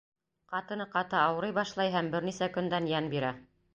[0.53, 3.31] Ҡатыны ҡаты ауырый башлай һәм бер нисә көндән йән бирә.